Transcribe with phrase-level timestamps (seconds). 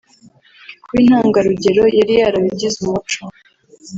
[0.83, 3.21] Kuba intangarugero yari yarabigize umuco